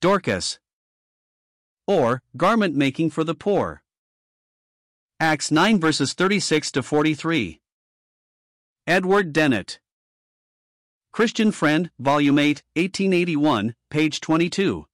[0.00, 0.60] Dorcas.
[1.88, 3.82] Or, garment making for the poor.
[5.18, 7.60] Acts 9 verses 36 to 43.
[8.86, 9.80] Edward Dennett.
[11.10, 14.86] Christian Friend, Volume 8, 1881, page 22.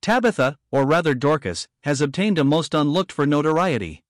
[0.00, 4.04] Tabitha, or rather Dorcas, has obtained a most unlooked for notoriety.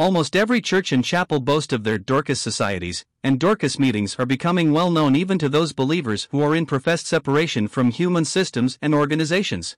[0.00, 4.70] Almost every church and chapel boast of their Dorcas societies, and Dorcas meetings are becoming
[4.70, 8.94] well known even to those believers who are in professed separation from human systems and
[8.94, 9.76] organizations.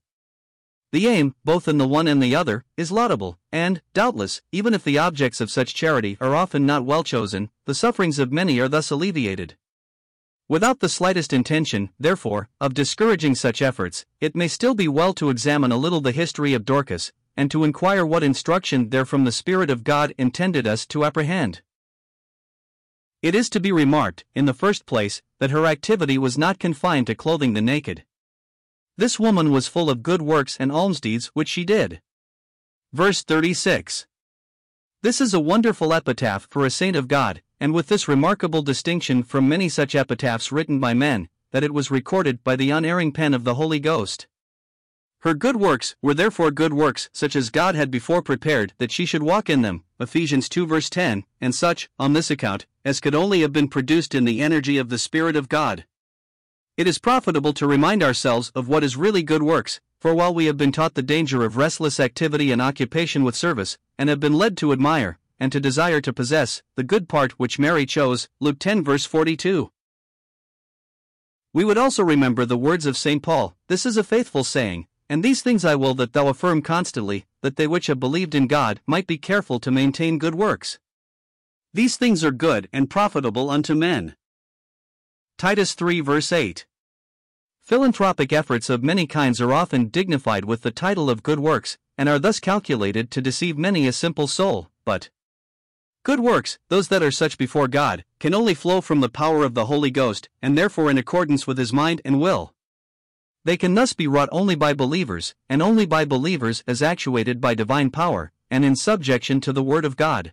[0.92, 4.84] The aim, both in the one and the other, is laudable, and, doubtless, even if
[4.84, 8.68] the objects of such charity are often not well chosen, the sufferings of many are
[8.68, 9.56] thus alleviated.
[10.50, 15.30] Without the slightest intention, therefore, of discouraging such efforts, it may still be well to
[15.30, 17.10] examine a little the history of Dorcas,
[17.40, 21.62] and to inquire what instruction there from the Spirit of God intended us to apprehend.
[23.22, 27.06] It is to be remarked, in the first place, that her activity was not confined
[27.06, 28.04] to clothing the naked.
[28.98, 32.02] This woman was full of good works and almsdeeds which she did.
[32.92, 34.06] Verse 36.
[35.00, 39.22] This is a wonderful epitaph for a saint of God, and with this remarkable distinction
[39.22, 43.32] from many such epitaphs written by men, that it was recorded by the unerring pen
[43.32, 44.26] of the Holy Ghost.
[45.22, 49.04] Her good works were therefore good works such as God had before prepared that she
[49.04, 53.14] should walk in them, Ephesians 2 verse 10, and such, on this account, as could
[53.14, 55.84] only have been produced in the energy of the Spirit of God.
[56.78, 60.46] It is profitable to remind ourselves of what is really good works, for while we
[60.46, 64.32] have been taught the danger of restless activity and occupation with service, and have been
[64.32, 68.58] led to admire, and to desire to possess, the good part which Mary chose, Luke
[68.58, 69.70] 10 verse 42.
[71.52, 73.22] We would also remember the words of St.
[73.22, 77.26] Paul This is a faithful saying, and these things I will that thou affirm constantly,
[77.42, 80.78] that they which have believed in God might be careful to maintain good works.
[81.74, 84.14] These things are good and profitable unto men.
[85.36, 86.64] Titus 3 verse 8.
[87.60, 92.08] Philanthropic efforts of many kinds are often dignified with the title of good works, and
[92.08, 95.10] are thus calculated to deceive many a simple soul, but
[96.04, 99.54] good works, those that are such before God, can only flow from the power of
[99.54, 102.54] the Holy Ghost, and therefore in accordance with his mind and will.
[103.44, 107.54] They can thus be wrought only by believers, and only by believers as actuated by
[107.54, 110.32] divine power, and in subjection to the Word of God.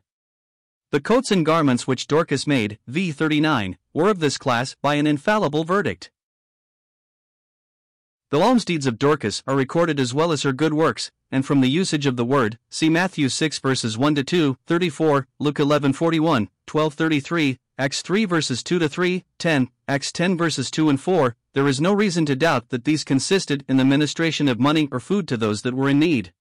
[0.91, 3.12] The coats and garments which Dorcas made, v.
[3.12, 6.12] 39, were of this class by an infallible verdict.
[8.29, 11.69] The almsdeeds of Dorcas are recorded as well as her good works, and from the
[11.69, 16.50] usage of the word, see Matthew 6 verses 1 to 2, 34, Luke 11 41,
[16.66, 21.35] 12 33, Acts 3 verses 2 to 3, 10, Acts 10 verses 2 and 4,
[21.53, 24.99] there is no reason to doubt that these consisted in the ministration of money or
[24.99, 26.33] food to those that were in need.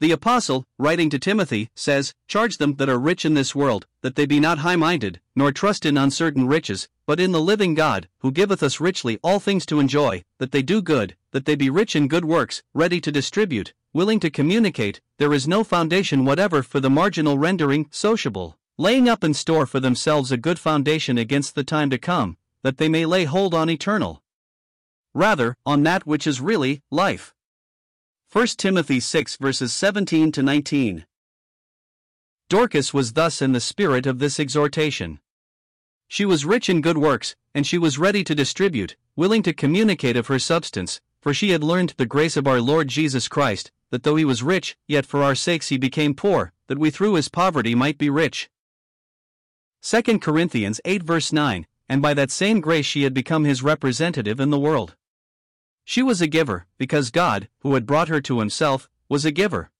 [0.00, 4.14] The Apostle, writing to Timothy, says, Charge them that are rich in this world, that
[4.14, 8.10] they be not high minded, nor trust in uncertain riches, but in the living God,
[8.18, 11.70] who giveth us richly all things to enjoy, that they do good, that they be
[11.70, 16.62] rich in good works, ready to distribute, willing to communicate, there is no foundation whatever
[16.62, 21.54] for the marginal rendering sociable laying up in store for themselves a good foundation against
[21.54, 24.22] the time to come, that they may lay hold on eternal.
[25.14, 27.34] Rather, on that which is really life.
[28.32, 31.04] 1 Timothy 6 verses 17 to 19.
[32.48, 35.20] Dorcas was thus in the spirit of this exhortation.
[36.08, 40.16] She was rich in good works, and she was ready to distribute, willing to communicate
[40.16, 44.02] of her substance, for she had learned the grace of our Lord Jesus Christ, that
[44.02, 47.28] though he was rich, yet for our sakes he became poor, that we through his
[47.28, 48.48] poverty might be rich.
[49.84, 54.38] 2 Corinthians 8 verse 9, and by that same grace she had become his representative
[54.38, 54.94] in the world.
[55.84, 59.72] She was a giver, because God, who had brought her to himself, was a giver.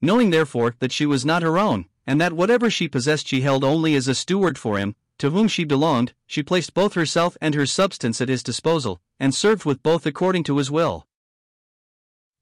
[0.00, 3.64] Knowing therefore that she was not her own, and that whatever she possessed she held
[3.64, 7.56] only as a steward for him, to whom she belonged, she placed both herself and
[7.56, 11.08] her substance at his disposal, and served with both according to his will.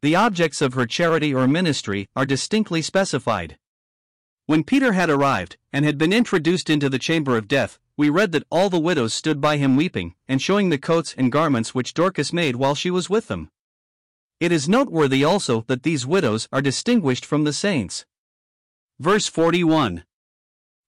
[0.02, 3.56] The objects of her charity or ministry are distinctly specified.
[4.46, 8.30] When Peter had arrived, and had been introduced into the chamber of death, we read
[8.30, 11.94] that all the widows stood by him weeping, and showing the coats and garments which
[11.94, 13.50] Dorcas made while she was with them.
[14.38, 18.06] It is noteworthy also that these widows are distinguished from the saints.
[19.00, 20.04] Verse 41.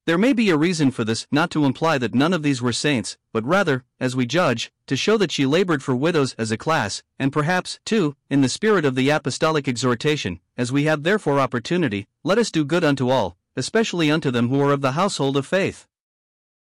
[0.07, 2.73] There may be a reason for this not to imply that none of these were
[2.73, 6.57] saints, but rather, as we judge, to show that she labored for widows as a
[6.57, 11.41] class, and perhaps, too, in the spirit of the apostolic exhortation, as we have therefore
[11.41, 15.37] opportunity, let us do good unto all, especially unto them who are of the household
[15.37, 15.87] of faith.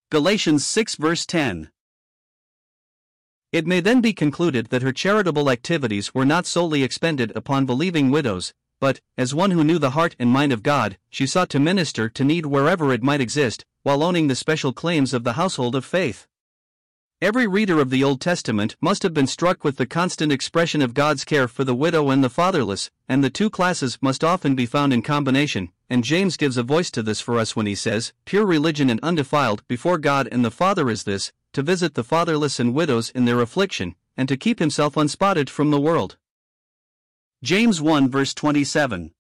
[0.09, 1.69] Galatians 6 verse 10.
[3.51, 8.11] It may then be concluded that her charitable activities were not solely expended upon believing
[8.11, 11.59] widows, but, as one who knew the heart and mind of God, she sought to
[11.59, 15.75] minister to need wherever it might exist, while owning the special claims of the household
[15.75, 16.27] of faith.
[17.21, 20.93] Every reader of the Old Testament must have been struck with the constant expression of
[20.93, 24.65] God's care for the widow and the fatherless, and the two classes must often be
[24.65, 28.13] found in combination, and James gives a voice to this for us when he says,
[28.25, 32.59] Pure religion and undefiled before God and the Father is this, to visit the fatherless
[32.59, 36.17] and widows in their affliction, and to keep himself unspotted from the world.
[37.41, 39.13] James 1 verse 27.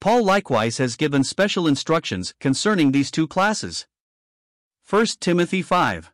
[0.00, 3.86] Paul likewise has given special instructions concerning these two classes.
[4.88, 6.10] 1 Timothy 5.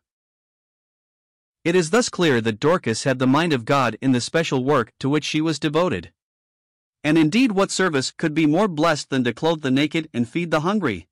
[1.63, 4.93] It is thus clear that Dorcas had the mind of God in the special work
[4.99, 6.11] to which she was devoted.
[7.03, 10.51] And indeed, what service could be more blessed than to clothe the naked and feed
[10.51, 11.07] the hungry?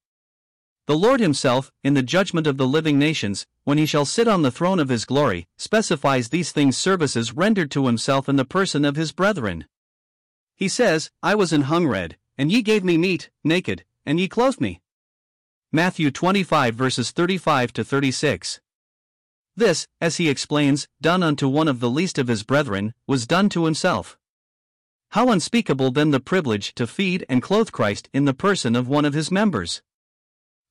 [0.85, 4.41] The Lord Himself, in the judgment of the living nations, when He shall sit on
[4.41, 8.85] the throne of His glory, specifies these things services rendered to Himself in the person
[8.85, 9.65] of His brethren.
[10.55, 14.59] He says, I was an hungered, and ye gave me meat, naked, and ye clothed
[14.59, 14.81] me.
[15.71, 18.59] Matthew 25 verses 35 to 36.
[19.55, 23.49] This, as he explains, done unto one of the least of his brethren, was done
[23.49, 24.17] to himself.
[25.13, 29.05] How unspeakable then the privilege to feed and clothe Christ in the person of one
[29.05, 29.81] of his members!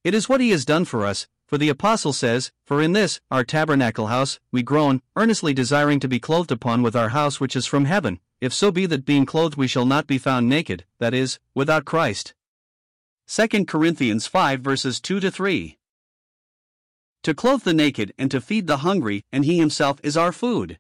[0.05, 3.21] It is what he has done for us, for the Apostle says, For in this,
[3.31, 7.57] our tabernacle house, we groan, earnestly desiring to be clothed upon with our house which
[7.57, 10.85] is from heaven, if so be that being clothed we shall not be found naked,
[11.01, 12.33] that is, without Christ.
[13.27, 15.79] 2 Corinthians 5 verses 2 to 3
[17.25, 20.79] to clothe the naked and to feed the hungry, and he himself is our food.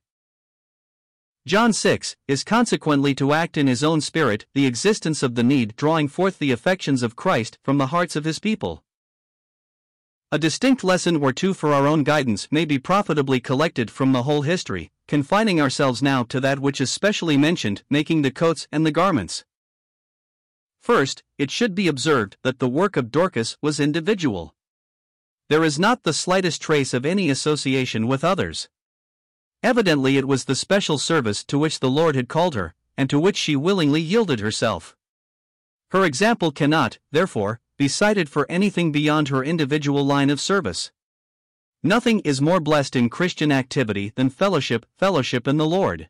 [1.46, 5.74] John 6 is consequently to act in his own spirit the existence of the need,
[5.76, 8.82] drawing forth the affections of Christ from the hearts of his people.
[10.30, 14.24] A distinct lesson or two for our own guidance may be profitably collected from the
[14.24, 18.84] whole history, confining ourselves now to that which is specially mentioned, making the coats and
[18.84, 19.46] the garments.
[20.82, 24.54] First, it should be observed that the work of Dorcas was individual.
[25.48, 28.68] There is not the slightest trace of any association with others.
[29.62, 33.18] Evidently, it was the special service to which the Lord had called her, and to
[33.18, 34.96] which she willingly yielded herself.
[35.90, 40.92] Her example cannot, therefore, be cited for anything beyond her individual line of service.
[41.82, 46.08] Nothing is more blessed in Christian activity than fellowship, fellowship in the Lord.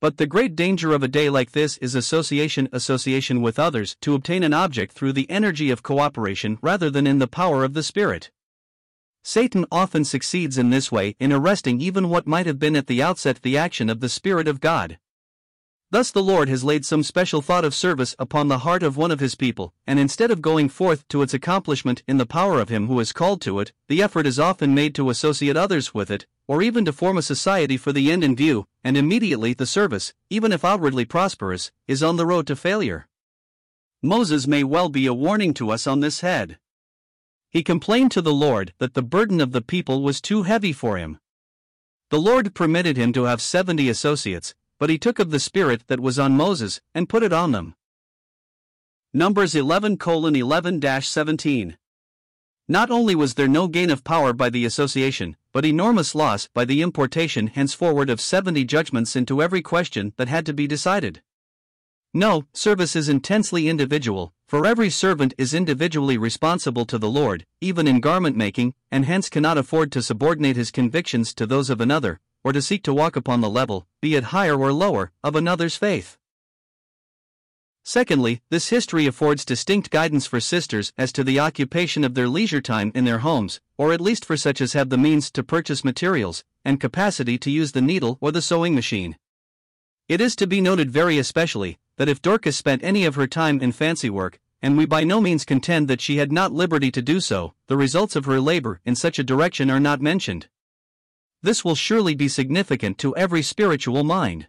[0.00, 4.14] But the great danger of a day like this is association association with others to
[4.14, 7.82] obtain an object through the energy of cooperation rather than in the power of the
[7.82, 8.30] Spirit.
[9.24, 13.02] Satan often succeeds in this way in arresting even what might have been at the
[13.02, 14.98] outset the action of the Spirit of God.
[15.92, 19.10] Thus the Lord has laid some special thought of service upon the heart of one
[19.10, 22.70] of his people, and instead of going forth to its accomplishment in the power of
[22.70, 26.10] him who is called to it, the effort is often made to associate others with
[26.10, 29.66] it, or even to form a society for the end in view, and immediately the
[29.66, 33.06] service, even if outwardly prosperous, is on the road to failure.
[34.02, 36.58] Moses may well be a warning to us on this head.
[37.52, 40.96] He complained to the Lord that the burden of the people was too heavy for
[40.96, 41.18] him.
[42.08, 46.00] The Lord permitted him to have seventy associates, but he took of the spirit that
[46.00, 47.74] was on Moses and put it on them.
[49.12, 51.76] Numbers 11 11 17.
[52.68, 56.64] Not only was there no gain of power by the association, but enormous loss by
[56.64, 61.20] the importation henceforward of 70 judgments into every question that had to be decided.
[62.14, 67.88] No, service is intensely individual, for every servant is individually responsible to the Lord, even
[67.88, 72.20] in garment making, and hence cannot afford to subordinate his convictions to those of another,
[72.44, 75.76] or to seek to walk upon the level, be it higher or lower, of another's
[75.76, 76.18] faith.
[77.82, 82.60] Secondly, this history affords distinct guidance for sisters as to the occupation of their leisure
[82.60, 85.82] time in their homes, or at least for such as have the means to purchase
[85.82, 89.16] materials, and capacity to use the needle or the sewing machine.
[90.10, 93.60] It is to be noted very especially, that if Dorcas spent any of her time
[93.60, 97.02] in fancy work, and we by no means contend that she had not liberty to
[97.02, 100.48] do so, the results of her labor in such a direction are not mentioned.
[101.42, 104.46] This will surely be significant to every spiritual mind.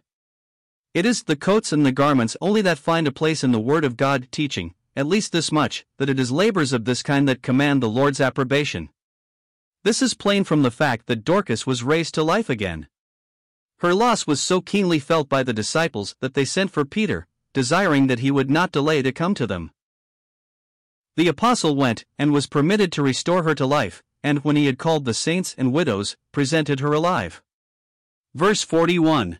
[0.94, 3.84] It is the coats and the garments only that find a place in the Word
[3.84, 7.42] of God teaching, at least this much, that it is labors of this kind that
[7.42, 8.90] command the Lord's approbation.
[9.82, 12.86] This is plain from the fact that Dorcas was raised to life again.
[13.78, 18.06] Her loss was so keenly felt by the disciples that they sent for Peter, desiring
[18.06, 19.72] that he would not delay to come to them.
[21.16, 24.78] The apostle went, and was permitted to restore her to life, and when he had
[24.78, 27.40] called the saints and widows, presented her alive.
[28.34, 29.38] Verse 41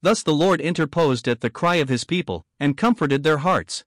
[0.00, 3.84] Thus the Lord interposed at the cry of his people, and comforted their hearts.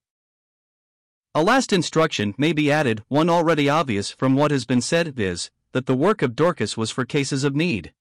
[1.34, 5.50] A last instruction may be added, one already obvious from what has been said, viz.,
[5.72, 7.93] that the work of Dorcas was for cases of need.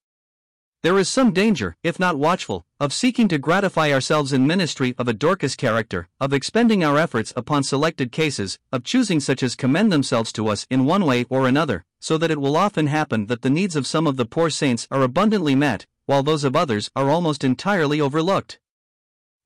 [0.82, 5.08] There is some danger, if not watchful, of seeking to gratify ourselves in ministry of
[5.08, 9.92] a Dorcas character, of expending our efforts upon selected cases, of choosing such as commend
[9.92, 13.42] themselves to us in one way or another, so that it will often happen that
[13.42, 16.90] the needs of some of the poor saints are abundantly met, while those of others
[16.96, 18.58] are almost entirely overlooked.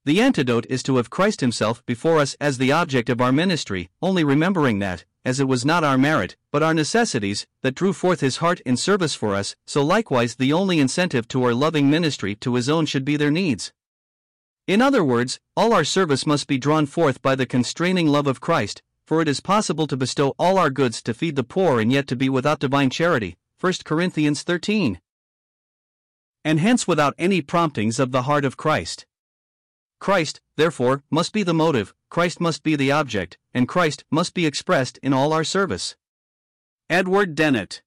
[0.07, 3.89] The antidote is to have Christ Himself before us as the object of our ministry,
[4.03, 8.21] only remembering that, as it was not our merit, but our necessities, that drew forth
[8.21, 12.35] His heart in service for us, so likewise the only incentive to our loving ministry
[12.37, 13.73] to His own should be their needs.
[14.67, 18.43] In other words, all our service must be drawn forth by the constraining love of
[18.43, 21.91] Christ, for it is possible to bestow all our goods to feed the poor and
[21.91, 23.37] yet to be without divine charity.
[23.59, 25.01] 1 Corinthians 13.
[26.45, 29.07] And hence without any promptings of the heart of Christ.
[30.01, 34.47] Christ, therefore, must be the motive, Christ must be the object, and Christ must be
[34.47, 35.97] expressed in all our service.
[36.91, 37.83] Edward Dennett